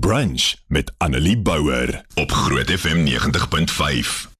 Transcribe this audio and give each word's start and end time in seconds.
Brunch 0.00 0.56
met 0.66 0.92
Annelie 0.98 1.38
Bouwer 1.38 2.04
op 2.14 2.30
Groot 2.30 2.70
FM 2.70 3.04
90.5. 3.04 4.30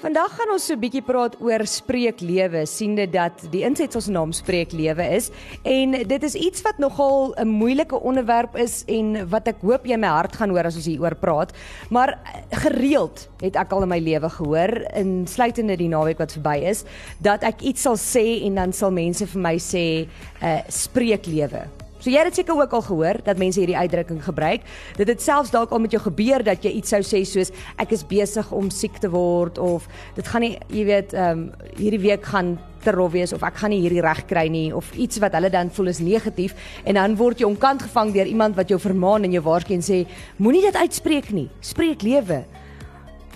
Vandag 0.00 0.36
gaan 0.36 0.52
ons 0.54 0.66
so 0.66 0.72
'n 0.72 0.80
bietjie 0.80 1.02
praat 1.02 1.36
oor 1.40 1.66
spreeklewe, 1.66 2.66
siende 2.66 3.10
dat 3.10 3.44
die 3.50 3.60
insetsel 3.62 4.00
se 4.00 4.10
naam 4.10 4.32
spreeklewe 4.32 5.04
is 5.16 5.28
en 5.62 5.90
dit 5.90 6.22
is 6.22 6.34
iets 6.34 6.62
wat 6.62 6.78
nogal 6.78 7.34
'n 7.36 7.48
moeilike 7.48 8.00
onderwerp 8.00 8.56
is 8.56 8.84
en 8.86 9.28
wat 9.28 9.48
ek 9.48 9.60
hoop 9.60 9.84
jy 9.84 9.96
my 9.96 10.08
hart 10.08 10.36
gaan 10.36 10.50
hoor 10.50 10.64
as 10.64 10.76
ons 10.76 10.86
hieroor 10.86 11.14
praat. 11.14 11.52
Maar 11.90 12.18
gereeld 12.50 13.28
het 13.40 13.56
ek 13.56 13.72
al 13.72 13.82
in 13.82 13.88
my 13.88 13.98
lewe 13.98 14.30
gehoor, 14.30 14.84
insluitende 14.94 15.76
die 15.76 15.88
naweek 15.88 16.18
wat 16.18 16.32
verby 16.32 16.64
is, 16.64 16.84
dat 17.20 17.42
ek 17.42 17.60
iets 17.60 17.82
sal 17.82 17.96
sê 17.96 18.46
en 18.46 18.54
dan 18.54 18.72
sal 18.72 18.90
mense 18.90 19.26
vir 19.26 19.40
my 19.40 19.58
sê 19.58 20.08
'n 20.08 20.08
uh, 20.42 20.60
spreeklewe. 20.68 21.77
So 21.98 22.12
jy 22.12 22.22
het 22.22 22.36
seker 22.38 22.54
ook 22.54 22.72
al 22.72 22.82
gehoor 22.86 23.18
dat 23.26 23.40
mense 23.42 23.58
hierdie 23.58 23.76
uitdrukking 23.76 24.20
gebruik. 24.22 24.62
Dit 24.96 25.08
het 25.10 25.22
selfs 25.22 25.50
dalk 25.50 25.72
al 25.74 25.82
met 25.82 25.94
jou 25.94 26.02
gebeur 26.04 26.44
dat 26.46 26.62
jy 26.62 26.76
iets 26.78 26.94
sou 26.94 27.00
sê 27.02 27.24
soos 27.26 27.50
ek 27.76 27.92
is 27.96 28.04
besig 28.06 28.52
om 28.54 28.70
siek 28.70 29.00
te 29.02 29.10
word 29.10 29.58
of 29.58 29.88
dit 30.14 30.26
gaan 30.30 30.46
nie, 30.46 30.54
jy 30.70 30.84
weet, 30.86 31.14
ehm 31.16 31.48
um, 31.48 31.74
hierdie 31.78 32.00
week 32.02 32.26
gaan 32.30 32.56
te 32.84 32.92
rof 32.94 33.12
wees 33.12 33.32
of 33.34 33.42
ek 33.42 33.58
gaan 33.58 33.72
nie 33.74 33.80
hierdie 33.82 34.02
reg 34.04 34.22
kry 34.30 34.46
nie 34.50 34.68
of 34.74 34.92
iets 34.94 35.18
wat 35.22 35.34
hulle 35.34 35.50
dan 35.50 35.70
voel 35.74 35.90
is 35.90 35.98
negatief 36.02 36.54
en 36.84 36.98
dan 36.98 37.16
word 37.18 37.42
jy 37.42 37.48
omkant 37.48 37.82
gevang 37.82 38.12
deur 38.14 38.30
iemand 38.30 38.56
wat 38.58 38.70
jou 38.70 38.78
vermaan 38.82 39.26
en 39.26 39.34
jou 39.34 39.42
waarsku 39.42 39.74
en 39.74 39.82
sê 39.82 40.04
moenie 40.38 40.62
dit 40.62 40.78
uitspreek 40.78 41.32
nie. 41.34 41.48
Spreek 41.60 42.06
lewe. 42.06 42.44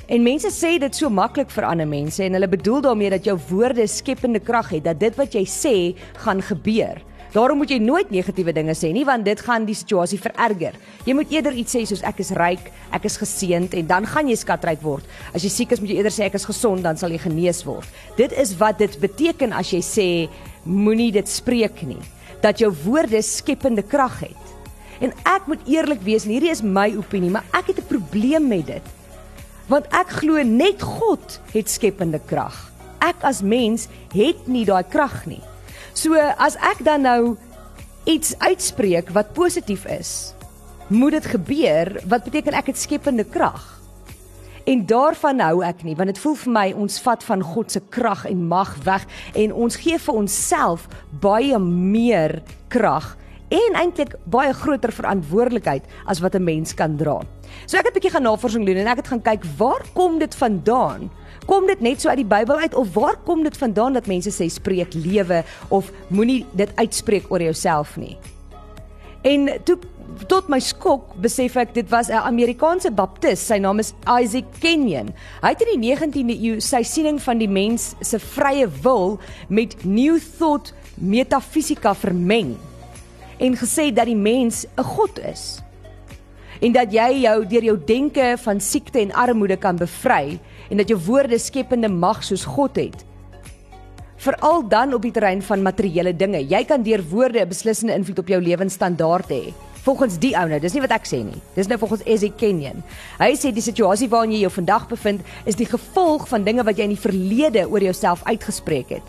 En 0.07 0.23
mense 0.23 0.51
sê 0.55 0.77
dit 0.79 0.95
so 0.95 1.11
maklik 1.11 1.51
vir 1.51 1.67
ander 1.67 1.89
mense 1.89 2.23
en 2.23 2.39
hulle 2.39 2.51
bedoel 2.51 2.83
daarmee 2.87 3.11
dat 3.15 3.27
jou 3.27 3.39
woorde 3.51 3.87
skepende 3.91 4.43
krag 4.43 4.71
het 4.77 4.87
dat 4.87 5.01
dit 5.01 5.19
wat 5.19 5.35
jy 5.35 5.47
sê 5.51 5.77
gaan 6.23 6.43
gebeur. 6.43 7.03
Daarom 7.33 7.63
moet 7.63 7.71
jy 7.73 7.79
nooit 7.81 8.11
negatiewe 8.13 8.53
dinge 8.53 8.75
sê 8.77 8.91
nie 8.93 9.07
want 9.09 9.25
dit 9.25 9.41
gaan 9.41 9.65
die 9.65 9.77
situasie 9.77 10.19
vererger. 10.21 10.75
Jy 11.09 11.15
moet 11.17 11.31
eerder 11.33 11.55
iets 11.57 11.73
sê 11.73 11.81
soos 11.89 12.03
ek 12.05 12.19
is 12.21 12.33
ryk, 12.37 12.67
ek 12.93 13.07
is 13.09 13.17
geseënd 13.17 13.73
en 13.79 13.87
dan 13.89 14.07
gaan 14.09 14.29
jy 14.29 14.37
skatryk 14.37 14.83
word. 14.85 15.07
As 15.33 15.45
jy 15.47 15.49
siek 15.53 15.73
is, 15.73 15.81
moet 15.81 15.95
jy 15.95 16.03
eerder 16.03 16.13
sê 16.13 16.27
ek 16.27 16.37
is 16.37 16.45
gesond, 16.45 16.85
dan 16.85 17.01
sal 17.01 17.15
jy 17.15 17.23
genees 17.23 17.63
word. 17.65 17.89
Dit 18.19 18.37
is 18.37 18.53
wat 18.61 18.83
dit 18.85 18.99
beteken 19.01 19.57
as 19.57 19.73
jy 19.73 19.81
sê 19.81 20.09
moenie 20.69 21.09
dit 21.15 21.29
spreek 21.29 21.81
nie. 21.89 22.01
Dat 22.45 22.61
jou 22.61 22.69
woorde 22.85 23.23
skepende 23.25 23.85
krag 23.87 24.19
het. 24.27 24.53
En 25.01 25.15
ek 25.25 25.49
moet 25.49 25.63
eerlik 25.73 26.05
wees, 26.05 26.27
en 26.27 26.35
hierdie 26.35 26.53
is 26.53 26.61
my 26.63 26.91
opinie, 26.99 27.31
maar 27.33 27.49
ek 27.57 27.73
het 27.73 27.79
'n 27.81 27.89
probleem 27.89 28.45
met 28.49 28.67
dit. 28.67 28.85
Want 29.69 29.87
ek 29.89 30.21
glo 30.21 30.43
net 30.43 30.83
God 30.83 31.41
het 31.55 31.71
skepende 31.71 32.21
krag. 32.21 32.71
Ek 33.01 33.17
as 33.25 33.41
mens 33.43 33.89
het 34.13 34.47
nie 34.47 34.65
daai 34.65 34.85
krag 34.85 35.27
nie. 35.27 35.41
So 35.93 36.17
as 36.17 36.57
ek 36.57 36.81
dan 36.85 37.05
nou 37.05 37.37
iets 38.09 38.33
uitspreek 38.39 39.13
wat 39.13 39.35
positief 39.37 39.85
is, 39.85 40.33
moet 40.89 41.13
dit 41.13 41.27
gebeur 41.35 41.93
wat 42.09 42.25
beteken 42.25 42.57
ek 42.57 42.73
het 42.73 42.81
skepende 42.81 43.25
krag. 43.25 43.61
En 44.65 44.85
daarvan 44.87 45.41
hou 45.43 45.63
ek 45.67 45.83
nie 45.83 45.97
want 45.99 46.13
dit 46.13 46.21
voel 46.23 46.37
vir 46.39 46.53
my 46.55 46.67
ons 46.85 47.01
vat 47.03 47.25
van 47.27 47.43
God 47.43 47.75
se 47.75 47.83
krag 47.93 48.25
en 48.31 48.47
mag 48.49 48.77
weg 48.87 49.07
en 49.39 49.53
ons 49.53 49.77
gee 49.77 49.99
vir 49.99 50.21
onsself 50.23 50.87
baie 51.23 51.59
meer 51.59 52.41
krag 52.73 53.17
en 53.53 53.77
eintlik 53.77 54.15
baie 54.33 54.55
groter 54.57 54.95
verantwoordelikheid 54.95 55.85
as 56.09 56.23
wat 56.25 56.35
'n 56.35 56.45
mens 56.45 56.75
kan 56.75 56.97
dra. 56.97 57.21
So 57.67 57.77
ek 57.77 57.85
het 57.85 57.93
'n 57.93 57.99
bietjie 57.99 58.15
gaan 58.15 58.23
navorsing 58.23 58.67
doen 58.67 58.77
en 58.77 58.87
ek 58.87 58.97
het 58.97 59.09
gaan 59.09 59.23
kyk 59.23 59.45
waar 59.59 59.85
kom 59.95 60.19
dit 60.19 60.35
vandaan? 60.35 61.11
Kom 61.47 61.67
dit 61.67 61.81
net 61.81 62.01
so 62.01 62.09
uit 62.09 62.21
die 62.23 62.29
Bybel 62.29 62.57
uit 62.63 62.75
of 62.75 62.93
waar 62.95 63.17
kom 63.27 63.43
dit 63.43 63.57
vandaan 63.57 63.93
dat 63.93 64.07
mense 64.07 64.31
sê 64.31 64.49
spreek 64.51 64.95
lewe 64.95 65.43
of 65.69 65.91
moenie 66.09 66.45
dit 66.53 66.71
uitspreek 66.79 67.31
oor 67.33 67.43
jouself 67.43 67.97
nie? 67.97 68.17
En 69.23 69.49
toe 69.65 69.79
tot 70.29 70.49
my 70.53 70.59
skok 70.63 71.15
besef 71.23 71.57
ek 71.57 71.75
dit 71.75 71.89
was 71.91 72.11
'n 72.11 72.23
Amerikaanse 72.27 72.91
baptis, 72.91 73.41
sy 73.47 73.59
naam 73.59 73.79
is 73.79 73.95
Isaac 74.07 74.45
Kenyon. 74.61 75.15
Hy 75.43 75.49
het 75.49 75.63
in 75.63 75.81
die 75.81 75.95
19de 75.95 76.37
eeu 76.43 76.61
sy 76.61 76.83
siening 76.83 77.21
van 77.23 77.39
die 77.39 77.49
mens 77.49 77.95
se 78.01 78.19
vrye 78.19 78.69
wil 78.83 79.19
met 79.49 79.85
New 79.85 80.19
Thought 80.39 80.75
metafisika 80.95 81.95
vermeng 81.95 82.57
en 83.39 83.57
gesê 83.57 83.93
dat 83.93 84.07
die 84.07 84.17
mens 84.17 84.67
'n 84.77 84.83
god 84.83 85.19
is 85.19 85.63
en 86.63 86.75
dat 86.75 86.93
jy 86.95 87.25
jou 87.25 87.39
deur 87.51 87.65
jou 87.73 87.79
denke 87.87 88.35
van 88.45 88.61
siekte 88.63 89.01
en 89.03 89.15
armoede 89.19 89.57
kan 89.59 89.79
bevry 89.79 90.39
en 90.71 90.79
dat 90.79 90.91
jou 90.93 90.99
woorde 91.09 91.39
skepende 91.43 91.91
mag 91.91 92.23
soos 92.23 92.45
God 92.47 92.79
het. 92.79 93.03
Veral 94.23 94.63
dan 94.71 94.95
op 94.95 95.03
die 95.03 95.11
terrein 95.11 95.43
van 95.43 95.65
materiële 95.67 96.13
dinge. 96.15 96.45
Jy 96.47 96.63
kan 96.65 96.83
deur 96.87 97.03
woorde 97.11 97.41
'n 97.43 97.49
beslissende 97.49 97.95
invloed 97.95 98.19
op 98.19 98.29
jou 98.29 98.41
lewensstandaard 98.41 99.29
hê. 99.31 99.53
Volgens 99.83 100.19
die 100.19 100.37
ou 100.39 100.49
nou, 100.49 100.61
dis 100.61 100.73
nie 100.73 100.81
wat 100.81 100.93
ek 100.95 101.07
sê 101.07 101.25
nie. 101.25 101.41
Dis 101.57 101.67
nou 101.67 101.79
volgens 101.79 102.05
Ezzy 102.07 102.31
Kenyon. 102.31 102.85
Hy 103.19 103.35
sê 103.35 103.53
die 103.53 103.61
situasie 103.63 104.09
waarin 104.09 104.31
jy 104.31 104.41
jou 104.41 104.51
vandag 104.51 104.87
bevind 104.89 105.21
is 105.45 105.57
die 105.57 105.67
gevolg 105.67 106.29
van 106.29 106.45
dinge 106.45 106.63
wat 106.63 106.79
jy 106.79 106.85
in 106.85 106.95
die 106.95 107.09
verlede 107.09 107.67
oor 107.69 107.83
jouself 107.83 108.23
uitgespreek 108.25 108.89
het. 108.89 109.03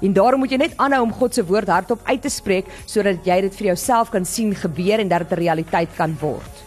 En 0.00 0.12
daarom 0.12 0.40
moet 0.40 0.50
jy 0.50 0.56
net 0.56 0.76
aanhou 0.76 1.02
om 1.02 1.12
God 1.12 1.34
se 1.34 1.44
woord 1.44 1.68
hardop 1.68 2.00
uit 2.04 2.22
te 2.22 2.30
spreek 2.30 2.64
sodat 2.86 3.26
jy 3.26 3.40
dit 3.40 3.54
vir 3.54 3.66
jouself 3.66 4.10
kan 4.10 4.24
sien 4.24 4.54
gebeur 4.54 4.98
en 4.98 5.08
dat 5.08 5.28
dit 5.28 5.32
'n 5.32 5.42
realiteit 5.42 5.90
kan 5.96 6.16
word. 6.20 6.63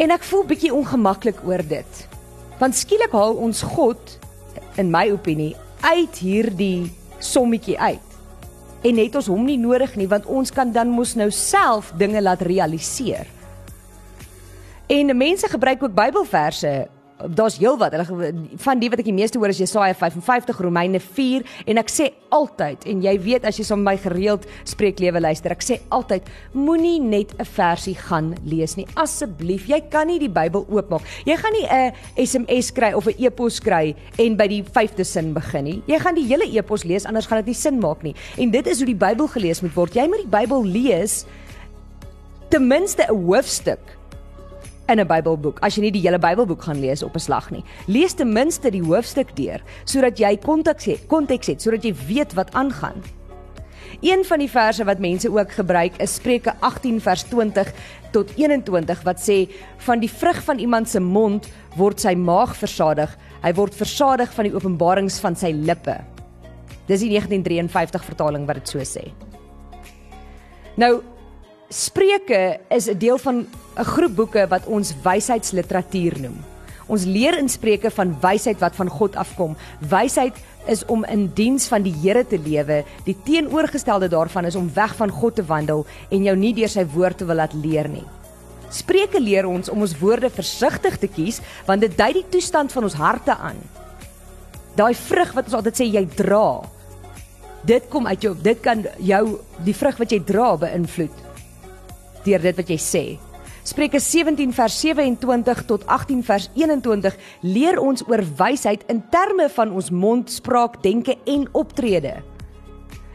En 0.00 0.08
ek 0.14 0.22
voel 0.24 0.46
bietjie 0.48 0.72
ongemaklik 0.72 1.42
oor 1.44 1.60
dit. 1.68 2.04
Want 2.60 2.76
skielik 2.76 3.12
haal 3.12 3.34
ons 3.36 3.60
God 3.74 4.14
in 4.80 4.88
my 4.92 5.10
opinie 5.12 5.52
uit 5.84 6.20
hierdie 6.24 6.88
sommetjie 7.20 7.76
uit. 7.76 8.06
En 8.80 8.96
het 8.96 9.18
ons 9.20 9.28
hom 9.28 9.44
nie 9.44 9.58
nodig 9.60 9.92
nie 10.00 10.08
want 10.08 10.24
ons 10.24 10.52
kan 10.56 10.72
dan 10.72 10.88
mos 10.96 11.12
nou 11.20 11.28
self 11.34 11.92
dinge 12.00 12.22
laat 12.24 12.40
realiseer. 12.48 13.28
En 14.88 15.12
mense 15.16 15.48
gebruik 15.52 15.84
ook 15.84 15.94
Bybelverse 15.94 16.88
daar's 17.28 17.58
heelwat. 17.60 17.92
Hulle 17.92 18.32
van 18.64 18.80
die 18.80 18.90
wat 18.90 19.02
ek 19.02 19.08
die 19.08 19.16
meeste 19.16 19.38
hoor 19.38 19.52
is 19.52 19.60
Jesaja 19.60 19.94
55, 19.94 20.60
Romeine 20.64 21.00
4 21.00 21.44
en 21.70 21.80
ek 21.82 21.92
sê 21.92 22.10
altyd 22.34 22.86
en 22.90 23.02
jy 23.04 23.14
weet 23.22 23.46
as 23.48 23.58
jy 23.58 23.66
met 23.76 23.84
my 23.90 23.96
gereeld 24.00 24.46
spreek 24.68 25.00
lewe 25.02 25.20
luister, 25.20 25.52
ek 25.52 25.64
sê 25.64 25.80
altyd 25.90 26.28
moenie 26.54 26.98
net 27.00 27.34
'n 27.38 27.44
versie 27.44 27.94
gaan 27.94 28.34
lees 28.44 28.76
nie. 28.76 28.86
Asseblief, 28.94 29.66
jy 29.68 29.80
kan 29.90 30.06
nie 30.06 30.18
die 30.18 30.28
Bybel 30.28 30.66
oopmaak. 30.68 31.02
Jy 31.26 31.36
gaan 31.36 31.52
nie 31.52 31.66
'n 31.66 31.92
SMS 32.16 32.72
kry 32.72 32.92
of 32.92 33.06
'n 33.06 33.14
e-pos 33.18 33.60
kry 33.60 33.94
en 34.18 34.36
by 34.36 34.46
die 34.46 34.62
5de 34.62 35.04
sin 35.04 35.32
begin 35.32 35.64
nie. 35.64 35.82
Jy 35.86 35.98
gaan 35.98 36.14
die 36.14 36.26
hele 36.26 36.46
e-pos 36.46 36.84
lees 36.84 37.04
anders 37.04 37.26
gaan 37.26 37.38
dit 37.38 37.46
nie 37.46 37.54
sin 37.54 37.78
maak 37.78 38.02
nie. 38.02 38.14
En 38.38 38.50
dit 38.50 38.66
is 38.66 38.78
hoe 38.78 38.86
die 38.86 38.94
Bybel 38.94 39.26
gelees 39.28 39.62
moet 39.62 39.74
word. 39.74 39.94
Jy 39.94 40.06
moet 40.08 40.22
die 40.22 40.38
Bybel 40.38 40.64
lees 40.64 41.26
ten 42.50 42.66
minste 42.66 43.06
'n 43.08 43.14
hoofstuk 43.14 43.99
in 44.92 45.00
'n 45.00 45.06
Bybelboek 45.06 45.58
as 45.62 45.76
jy 45.76 45.82
nie 45.82 45.92
die 45.92 46.02
hele 46.02 46.18
Bybelboek 46.18 46.62
gaan 46.62 46.80
lees 46.80 47.02
op 47.02 47.14
'n 47.14 47.20
slag 47.20 47.50
nie. 47.50 47.64
Lees 47.86 48.14
ten 48.14 48.32
minste 48.32 48.70
die 48.70 48.82
hoofstuk 48.82 49.36
deur 49.36 49.60
sodat 49.84 50.18
jy 50.18 50.36
konteks 50.36 50.84
het, 50.84 51.06
konteks 51.06 51.46
het 51.46 51.62
sodat 51.62 51.84
jy 51.84 51.94
weet 52.08 52.34
wat 52.34 52.52
aangaan. 52.54 53.02
Een 54.00 54.24
van 54.24 54.38
die 54.38 54.50
verse 54.50 54.84
wat 54.84 54.98
mense 54.98 55.28
ook 55.30 55.52
gebruik 55.52 55.96
is 56.00 56.14
Spreuke 56.14 56.54
18 56.60 57.00
vers 57.00 57.22
20 57.22 57.72
tot 58.12 58.30
21 58.36 59.02
wat 59.02 59.20
sê 59.20 59.48
van 59.76 60.00
die 60.00 60.10
vrug 60.10 60.42
van 60.44 60.58
iemand 60.58 60.88
se 60.88 61.00
mond 61.00 61.48
word 61.76 62.00
sy 62.00 62.14
maag 62.14 62.56
versadig, 62.56 63.12
hy 63.42 63.52
word 63.52 63.74
versadig 63.74 64.32
van 64.32 64.44
die 64.44 64.54
openbarings 64.54 65.20
van 65.20 65.36
sy 65.36 65.52
lippe. 65.52 65.98
Dis 66.86 67.00
die 67.00 67.10
1953 67.12 68.04
vertaling 68.04 68.46
wat 68.46 68.54
dit 68.54 68.68
so 68.68 68.78
sê. 68.78 69.12
Nou 70.80 71.02
Spreuke 71.70 72.58
is 72.68 72.90
'n 72.90 72.98
deel 72.98 73.18
van 73.18 73.46
'n 73.78 73.84
groep 73.84 74.14
boeke 74.14 74.46
wat 74.48 74.66
ons 74.66 74.94
wysheidsliteratuur 75.02 76.20
noem. 76.20 76.44
Ons 76.86 77.04
leer 77.04 77.38
in 77.38 77.48
Spreuke 77.48 77.90
van 77.90 78.16
wysheid 78.20 78.58
wat 78.58 78.74
van 78.74 78.88
God 78.88 79.16
afkom. 79.16 79.56
Wysheid 79.78 80.34
is 80.66 80.84
om 80.84 81.04
in 81.04 81.30
diens 81.34 81.68
van 81.68 81.82
die 81.82 81.94
Here 82.02 82.26
te 82.26 82.38
lewe. 82.38 82.84
Die 83.04 83.16
teenoorgestelde 83.22 84.08
daarvan 84.08 84.44
is 84.44 84.54
om 84.54 84.70
weg 84.74 84.96
van 84.96 85.10
God 85.10 85.34
te 85.34 85.44
wandel 85.44 85.86
en 86.08 86.22
jou 86.22 86.36
nie 86.36 86.54
deur 86.54 86.68
sy 86.68 86.86
woord 86.86 87.18
te 87.18 87.24
wil 87.24 87.36
laat 87.36 87.52
leer 87.52 87.88
nie. 87.88 88.06
Spreuke 88.68 89.20
leer 89.20 89.46
ons 89.46 89.68
om 89.68 89.80
ons 89.80 89.98
woorde 89.98 90.30
versigtig 90.30 90.98
te 90.98 91.06
kies 91.06 91.40
want 91.66 91.80
dit 91.80 91.96
dui 91.96 92.12
die 92.12 92.28
toestand 92.28 92.72
van 92.72 92.82
ons 92.82 92.94
harte 92.94 93.36
aan. 93.36 93.62
Daai 94.74 94.94
vrug 94.94 95.32
wat 95.32 95.44
ons 95.44 95.54
altyd 95.54 95.76
sê 95.76 95.84
jy 95.84 96.06
dra. 96.16 96.62
Dit 97.62 97.88
kom 97.88 98.06
uit 98.06 98.22
jou, 98.22 98.34
dit 98.42 98.60
kan 98.60 98.86
jou 98.98 99.40
die 99.64 99.74
vrug 99.74 99.96
wat 99.96 100.10
jy 100.10 100.24
dra 100.24 100.56
beïnvloed 100.56 101.29
deur 102.24 102.42
dit 102.42 102.56
wat 102.56 102.70
jy 102.70 102.78
sê. 102.80 103.04
Spreuke 103.64 104.00
17 104.00 104.54
vers 104.56 104.80
27 104.80 105.64
tot 105.68 105.84
18 105.86 106.22
vers 106.24 106.48
21 106.56 107.16
leer 107.44 107.78
ons 107.78 108.02
oor 108.08 108.22
wysheid 108.38 108.86
in 108.88 109.02
terme 109.12 109.50
van 109.52 109.72
ons 109.76 109.90
mondspraak, 109.92 110.80
denke 110.82 111.18
en 111.28 111.44
optrede. 111.52 112.16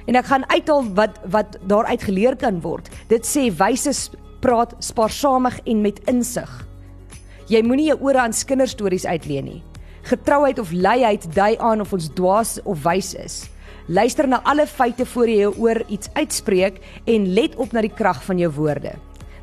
En 0.06 0.16
ek 0.16 0.30
gaan 0.30 0.46
uithaal 0.52 0.86
wat 0.98 1.18
wat 1.34 1.58
daaruit 1.66 2.04
geleer 2.06 2.38
kan 2.38 2.62
word. 2.62 2.92
Dit 3.10 3.26
sê 3.26 3.50
wyse 3.58 3.92
praat 4.46 4.76
spaarsamig 4.80 5.58
en 5.66 5.82
met 5.82 6.00
insig. 6.12 6.52
Jy 7.50 7.62
moenie 7.66 7.90
jou 7.90 7.98
ore 8.06 8.22
aan 8.22 8.34
kinderstories 8.34 9.06
uitleen 9.06 9.50
nie. 9.50 9.64
Getrouheid 10.06 10.60
of 10.62 10.72
luiheid 10.72 11.26
dui 11.34 11.56
aan 11.58 11.82
of 11.82 11.94
ons 11.94 12.12
dwaas 12.14 12.60
of 12.64 12.84
wys 12.86 13.16
is. 13.18 13.50
Luister 13.88 14.26
na 14.26 14.40
alle 14.42 14.66
feite 14.66 15.06
voor 15.06 15.30
jy 15.30 15.46
oor 15.62 15.78
iets 15.94 16.10
uitspreek 16.18 16.80
en 17.06 17.28
let 17.38 17.54
op 17.62 17.70
na 17.76 17.84
die 17.86 17.94
krag 17.94 18.24
van 18.26 18.40
jou 18.42 18.50
woorde. 18.56 18.96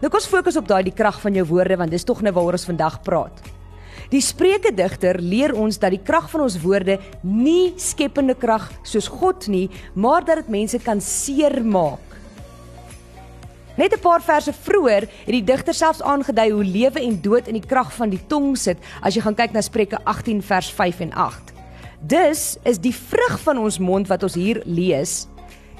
Nou 0.02 0.08
kom 0.10 0.18
ons 0.18 0.26
fokus 0.26 0.56
op 0.58 0.66
daai 0.66 0.82
die 0.88 0.94
krag 0.98 1.20
van 1.22 1.36
jou 1.38 1.44
woorde 1.46 1.76
want 1.78 1.94
dis 1.94 2.02
tog 2.02 2.24
nou 2.26 2.32
waaroor 2.34 2.58
ons 2.58 2.66
vandag 2.66 2.96
praat. 3.06 3.38
Die 4.10 4.20
Spreuke 4.20 4.72
digter 4.74 5.20
leer 5.22 5.54
ons 5.54 5.78
dat 5.78 5.94
die 5.94 6.02
krag 6.02 6.26
van 6.32 6.42
ons 6.48 6.58
woorde 6.58 6.98
nie 7.22 7.70
skepende 7.78 8.34
krag 8.34 8.66
soos 8.82 9.06
God 9.06 9.46
nie, 9.46 9.68
maar 9.94 10.26
dat 10.26 10.42
dit 10.42 10.50
mense 10.50 10.82
kan 10.82 11.00
seermaak. 11.00 12.02
Net 13.78 13.94
'n 13.94 14.02
paar 14.02 14.20
verse 14.20 14.52
vroeër 14.52 15.06
het 15.06 15.34
die 15.38 15.44
digter 15.44 15.74
selfs 15.74 16.02
aangedui 16.02 16.50
hoe 16.50 16.64
lewe 16.64 17.00
en 17.00 17.22
dood 17.22 17.46
in 17.46 17.54
die 17.54 17.68
krag 17.68 17.94
van 17.94 18.10
die 18.10 18.26
tong 18.26 18.56
sit 18.56 18.78
as 19.02 19.14
jy 19.14 19.22
gaan 19.22 19.38
kyk 19.38 19.52
na 19.52 19.60
Spreuke 19.60 19.98
18 20.04 20.42
vers 20.42 20.70
5 20.70 21.00
en 21.00 21.12
8. 21.12 21.51
Dus 22.02 22.56
is 22.62 22.78
die 22.82 22.94
vrug 22.94 23.40
van 23.40 23.58
ons 23.58 23.78
mond 23.78 24.08
wat 24.10 24.22
ons 24.22 24.34
hier 24.34 24.62
lees 24.66 25.26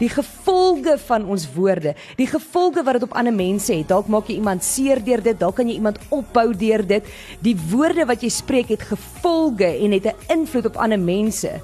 die 0.03 0.11
gevolge 0.11 0.97
van 1.07 1.27
ons 1.31 1.45
woorde, 1.55 1.95
die 2.19 2.27
gevolge 2.27 2.83
wat 2.83 2.99
dit 2.99 3.07
op 3.07 3.17
ander 3.19 3.35
mense 3.35 3.71
het. 3.75 3.89
Dalk 3.91 4.09
maak 4.11 4.31
jy 4.31 4.39
iemand 4.41 4.65
seer 4.67 5.03
deur 5.05 5.23
dit, 5.23 5.39
dalk 5.39 5.61
kan 5.61 5.69
jy 5.71 5.77
iemand 5.79 6.01
opbou 6.11 6.49
deur 6.59 6.83
dit. 6.87 7.07
Die 7.45 7.55
woorde 7.71 8.07
wat 8.11 8.25
jy 8.25 8.33
spreek 8.33 8.73
het 8.75 8.83
gevolge 8.89 9.69
en 9.69 9.95
het 9.95 10.07
'n 10.11 10.33
invloed 10.33 10.67
op 10.67 10.77
ander 10.77 10.99
mense. 10.99 11.61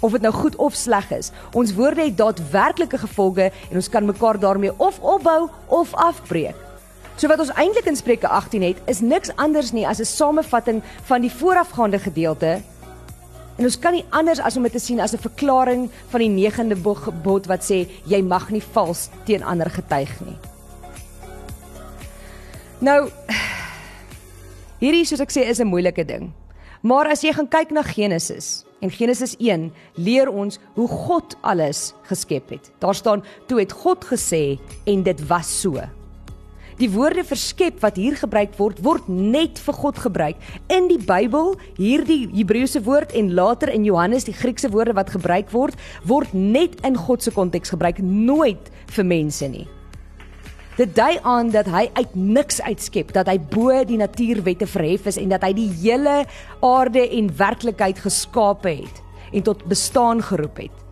Of 0.00 0.12
dit 0.12 0.22
nou 0.22 0.32
goed 0.32 0.56
of 0.56 0.74
sleg 0.74 1.10
is. 1.10 1.32
Ons 1.54 1.74
woorde 1.74 2.02
het 2.02 2.16
daadwerklike 2.16 2.98
gevolge 2.98 3.50
en 3.70 3.74
ons 3.74 3.88
kan 3.88 4.04
mekaar 4.04 4.38
daarmee 4.38 4.72
of 4.76 5.00
opbou 5.00 5.48
of 5.66 5.94
afbreek. 5.94 6.54
So 7.16 7.28
wat 7.28 7.38
ons 7.38 7.52
eintlik 7.52 7.86
in 7.86 7.96
Spreuke 7.96 8.28
18 8.28 8.62
het, 8.62 8.76
is 8.86 9.00
niks 9.00 9.30
anders 9.36 9.72
nie 9.72 9.86
as 9.86 9.98
'n 9.98 10.04
samevatting 10.04 10.82
van 11.04 11.20
die 11.20 11.32
voorafgaande 11.32 11.98
gedeelte 11.98 12.60
En 13.56 13.64
ons 13.64 13.78
kan 13.80 13.94
nie 13.96 14.04
anders 14.10 14.40
as 14.40 14.56
om 14.56 14.66
dit 14.66 14.72
te 14.72 14.82
sien 14.82 15.00
as 15.00 15.14
'n 15.14 15.18
verklaring 15.18 15.88
van 16.10 16.20
die 16.20 16.28
9de 16.28 16.94
gebod 16.94 17.46
wat 17.46 17.64
sê 17.64 17.88
jy 18.04 18.22
mag 18.22 18.50
nie 18.50 18.62
vals 18.62 19.08
teen 19.24 19.42
ander 19.42 19.70
getuig 19.70 20.12
nie. 20.20 20.36
Nou 22.80 23.10
hierdie 24.78 25.04
soos 25.04 25.20
ek 25.20 25.32
sê 25.32 25.48
is 25.48 25.60
'n 25.60 25.66
moeilike 25.66 26.04
ding. 26.04 26.32
Maar 26.82 27.08
as 27.08 27.22
jy 27.22 27.32
gaan 27.32 27.48
kyk 27.48 27.70
na 27.70 27.82
Genesis 27.82 28.64
en 28.80 28.90
Genesis 28.90 29.36
1 29.38 29.72
leer 29.94 30.28
ons 30.28 30.58
hoe 30.74 30.88
God 30.88 31.36
alles 31.40 31.94
geskep 32.02 32.50
het. 32.50 32.70
Daar 32.78 32.94
staan 32.94 33.24
toe 33.48 33.58
het 33.58 33.72
God 33.72 34.04
gesê 34.04 34.58
en 34.84 35.02
dit 35.02 35.26
was 35.26 35.60
so. 35.60 35.80
Die 36.76 36.90
woorde 36.92 37.22
verskep 37.24 37.78
wat 37.80 37.96
hier 37.96 38.18
gebruik 38.20 38.52
word, 38.58 38.82
word 38.84 39.06
net 39.08 39.56
vir 39.64 39.76
God 39.78 40.00
gebruik. 40.02 40.42
In 40.68 40.90
die 40.90 41.00
Bybel, 41.00 41.54
hierdie 41.78 42.26
Hebreëse 42.34 42.82
woord 42.84 43.14
en 43.16 43.30
later 43.38 43.72
in 43.72 43.86
Johannes 43.88 44.28
die 44.28 44.36
Griekse 44.36 44.68
woorde 44.74 44.92
wat 44.98 45.14
gebruik 45.14 45.48
word, 45.54 45.80
word 46.04 46.34
net 46.36 46.76
in 46.84 46.98
God 47.00 47.24
se 47.24 47.32
konteks 47.32 47.72
gebruik, 47.72 48.02
nooit 48.04 48.68
vir 48.92 49.08
mense 49.08 49.48
nie. 49.48 49.64
Dit 50.76 50.92
dui 50.98 51.16
aan 51.24 51.48
dat 51.54 51.70
hy 51.72 51.86
uit 51.96 52.12
niks 52.12 52.60
uitskep, 52.60 53.14
dat 53.16 53.30
hy 53.32 53.38
bo 53.40 53.72
die 53.88 53.96
natuurwette 53.96 54.68
verhef 54.68 55.08
is 55.08 55.16
en 55.16 55.32
dat 55.32 55.48
hy 55.48 55.54
die 55.56 55.70
hele 55.80 56.26
aarde 56.60 57.08
en 57.08 57.32
werklikheid 57.40 58.04
geskape 58.04 58.82
het 58.84 59.00
en 59.32 59.48
tot 59.48 59.64
bestaan 59.64 60.20
geroep 60.20 60.60
het 60.66 60.85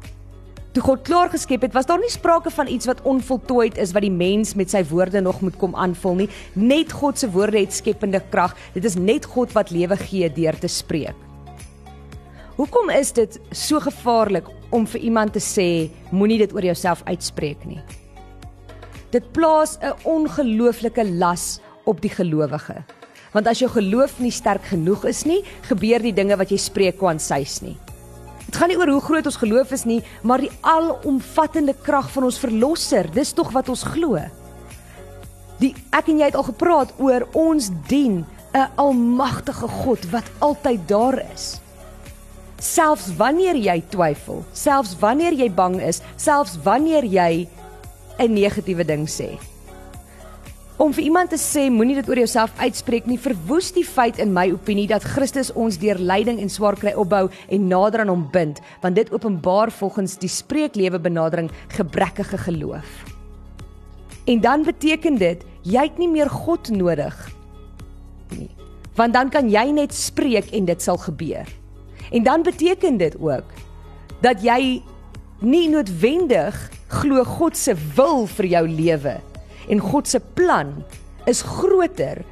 toe 0.74 0.82
God 0.82 1.04
klaar 1.06 1.30
geskep 1.30 1.62
het, 1.62 1.74
was 1.74 1.86
daar 1.86 2.00
nie 2.02 2.10
sprake 2.10 2.50
van 2.50 2.66
iets 2.66 2.88
wat 2.90 3.02
onvoltooid 3.06 3.78
is 3.78 3.92
wat 3.94 4.02
die 4.02 4.12
mens 4.12 4.56
met 4.58 4.72
sy 4.72 4.82
woorde 4.90 5.22
nog 5.22 5.38
moet 5.44 5.54
kom 5.60 5.76
aanvul 5.78 6.24
nie. 6.24 6.28
Net 6.58 6.92
God 6.92 7.20
se 7.20 7.30
woorde 7.30 7.60
het 7.62 7.74
skepende 7.74 8.18
krag. 8.32 8.56
Dit 8.74 8.86
is 8.88 8.98
net 8.98 9.28
God 9.30 9.54
wat 9.54 9.70
lewe 9.70 9.96
gee 10.02 10.30
deur 10.34 10.58
te 10.58 10.70
spreek. 10.70 11.14
Hoekom 12.58 12.90
is 12.94 13.12
dit 13.14 13.38
so 13.54 13.80
gevaarlik 13.82 14.50
om 14.74 14.86
vir 14.86 15.06
iemand 15.06 15.34
te 15.34 15.42
sê 15.42 15.68
moenie 16.14 16.38
dit 16.42 16.52
oor 16.54 16.66
jouself 16.66 17.02
uitspreek 17.06 17.64
nie? 17.66 17.80
Dit 19.14 19.30
plaas 19.32 19.78
'n 19.78 19.94
ongelooflike 20.02 21.04
las 21.18 21.60
op 21.84 22.00
die 22.00 22.10
gelowige. 22.10 22.82
Want 23.32 23.46
as 23.46 23.58
jou 23.58 23.70
geloof 23.70 24.18
nie 24.18 24.30
sterk 24.30 24.62
genoeg 24.64 25.04
is 25.04 25.24
nie, 25.24 25.42
gebeur 25.62 26.02
die 26.02 26.12
dinge 26.12 26.36
wat 26.36 26.50
jy 26.50 26.58
spreek 26.58 26.98
kwansuis 26.98 27.62
nie. 27.62 27.76
Dit 28.46 28.56
gaan 28.56 28.68
nie 28.68 28.78
oor 28.78 28.92
hoe 28.92 29.00
groot 29.00 29.26
ons 29.26 29.40
geloof 29.40 29.72
is 29.72 29.84
nie, 29.84 30.02
maar 30.22 30.42
die 30.44 30.52
alomvattende 30.60 31.74
krag 31.82 32.10
van 32.12 32.28
ons 32.28 32.38
verlosser. 32.38 33.08
Dis 33.12 33.32
tog 33.32 33.50
wat 33.54 33.68
ons 33.68 33.82
glo. 33.94 34.20
Die 35.62 35.74
ek 35.94 36.10
en 36.12 36.20
jy 36.20 36.28
het 36.30 36.38
al 36.38 36.48
gepraat 36.50 36.92
oor 36.98 37.28
ons 37.32 37.70
dien 37.88 38.24
'n 38.54 38.68
almagtige 38.76 39.68
God 39.68 40.10
wat 40.10 40.24
altyd 40.38 40.88
daar 40.88 41.18
is. 41.34 41.60
Selfs 42.58 43.16
wanneer 43.16 43.56
jy 43.56 43.82
twyfel, 43.88 44.44
selfs 44.52 44.96
wanneer 44.98 45.32
jy 45.32 45.50
bang 45.50 45.80
is, 45.80 46.00
selfs 46.16 46.58
wanneer 46.62 47.04
jy 47.04 47.48
'n 48.18 48.32
negatiewe 48.32 48.84
ding 48.84 49.08
sê. 49.08 49.38
Om 50.76 50.90
vir 50.90 51.04
iemand 51.06 51.30
te 51.30 51.38
sê 51.38 51.68
moenie 51.70 51.94
dit 51.94 52.08
oor 52.10 52.18
jouself 52.18 52.54
uitspreek 52.58 53.04
nie, 53.06 53.18
verwoes 53.22 53.68
die 53.76 53.84
feit 53.86 54.16
in 54.18 54.32
my 54.34 54.48
opinie 54.50 54.88
dat 54.90 55.04
Christus 55.06 55.52
ons 55.54 55.76
deur 55.78 56.00
lyding 56.02 56.40
en 56.42 56.48
swaar 56.50 56.74
kry 56.74 56.90
opbou 56.98 57.28
en 57.30 57.68
nader 57.70 58.02
aan 58.02 58.10
hom 58.10 58.24
bind, 58.32 58.58
want 58.82 58.98
dit 58.98 59.12
openbaar 59.14 59.70
volgens 59.70 60.16
die 60.18 60.30
spreeklewe 60.30 60.98
benadering 60.98 61.46
gebrekkige 61.76 62.40
geloof. 62.48 62.88
En 64.26 64.40
dan 64.42 64.64
beteken 64.66 65.20
dit 65.20 65.44
jy 65.62 65.84
het 65.86 66.00
nie 66.02 66.10
meer 66.10 66.30
God 66.32 66.72
nodig 66.74 67.14
nie. 68.34 68.50
Want 68.98 69.14
dan 69.14 69.30
kan 69.30 69.46
jy 69.50 69.68
net 69.76 69.94
spreek 69.94 70.50
en 70.54 70.66
dit 70.66 70.82
sal 70.82 70.98
gebeur. 70.98 71.46
En 72.10 72.26
dan 72.26 72.42
beteken 72.42 72.98
dit 72.98 73.14
ook 73.20 73.46
dat 74.26 74.42
jy 74.42 74.82
nie 75.38 75.68
noodwendig 75.70 76.58
glo 76.90 77.22
God 77.38 77.54
se 77.58 77.76
wil 77.94 78.26
vir 78.26 78.50
jou 78.56 78.64
lewe 78.68 79.14
nie 79.20 79.33
en 79.68 79.80
God 79.80 80.08
se 80.08 80.20
plan 80.34 80.84
is 81.26 81.42
groter 81.42 82.24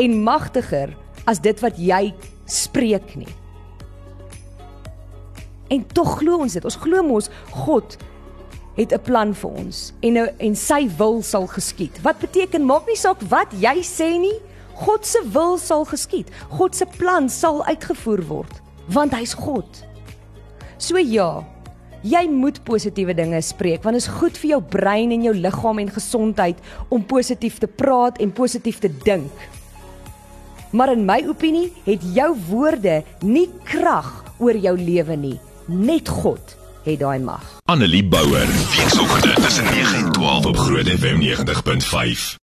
en 0.00 0.22
magtiger 0.22 0.96
as 1.24 1.40
dit 1.40 1.60
wat 1.62 1.78
jy 1.78 2.14
spreek 2.50 3.14
nie. 3.16 3.30
En 5.72 5.84
tog 5.96 6.18
glo 6.20 6.42
ons 6.44 6.52
dit. 6.52 6.64
Ons 6.64 6.80
glo 6.82 7.02
mos 7.06 7.30
God 7.64 7.96
het 8.74 8.92
'n 8.92 9.00
plan 9.00 9.34
vir 9.34 9.50
ons 9.50 9.92
en 10.00 10.16
en 10.38 10.56
sy 10.56 10.88
wil 10.98 11.22
sal 11.22 11.46
geskied. 11.46 12.02
Wat 12.02 12.18
beteken 12.18 12.66
maak 12.66 12.86
nie 12.86 12.96
saak 12.96 13.20
wat 13.28 13.52
jy 13.52 13.82
sê 13.82 14.18
nie, 14.18 14.40
God 14.74 15.06
se 15.06 15.22
wil 15.32 15.58
sal 15.58 15.84
geskied. 15.84 16.30
God 16.50 16.74
se 16.74 16.86
plan 16.98 17.28
sal 17.28 17.64
uitgevoer 17.64 18.26
word 18.26 18.60
want 18.86 19.14
hy's 19.14 19.34
God. 19.34 19.84
So 20.76 20.98
ja, 20.98 21.44
Jy 22.04 22.26
moet 22.28 22.58
positiewe 22.68 23.14
dinge 23.16 23.38
spreek 23.40 23.84
want 23.84 23.96
dit 23.96 24.04
is 24.04 24.12
goed 24.18 24.36
vir 24.36 24.50
jou 24.50 24.60
brein 24.74 25.12
en 25.14 25.22
jou 25.24 25.32
liggaam 25.32 25.78
en 25.80 25.92
gesondheid 25.94 26.58
om 26.92 27.06
positief 27.08 27.56
te 27.62 27.70
praat 27.80 28.20
en 28.20 28.34
positief 28.36 28.82
te 28.82 28.90
dink. 29.06 29.32
Maar 30.76 30.92
in 30.92 31.06
my 31.08 31.22
opinie 31.32 31.70
het 31.86 32.04
jou 32.12 32.28
woorde 32.50 33.00
nie 33.24 33.46
krag 33.64 34.10
oor 34.36 34.58
jou 34.58 34.76
lewe 34.76 35.16
nie. 35.16 35.38
Net 35.64 36.12
God 36.12 36.56
het 36.84 37.00
daai 37.00 37.18
mag. 37.24 37.44
Annelie 37.72 38.04
Bouwer, 38.04 38.48
weekoggend 38.76 39.40
tussen 39.40 39.64
9 39.64 40.04
en 40.04 40.12
12 40.12 40.46
op 40.46 40.56
Groot 40.56 40.88
FM 40.98 41.24
90.5. 41.24 42.34